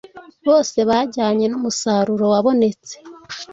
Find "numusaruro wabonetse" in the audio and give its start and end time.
1.47-2.93